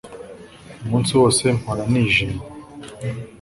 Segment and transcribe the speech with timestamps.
[0.83, 2.43] umunsi wose mpora nijimye